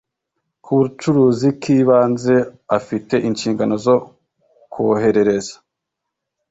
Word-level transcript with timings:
k 0.63 0.65
ubucuruzi 0.73 1.47
k 1.61 1.63
ibanze 1.79 2.35
afite 2.77 3.15
inshingano 3.27 3.75
zo 3.85 3.95
koherereza 4.71 5.55